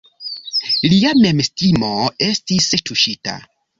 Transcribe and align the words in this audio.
Lia 0.93 1.11
memestimo 1.19 1.91
estis 2.29 2.71
tuŝita. 2.91 3.37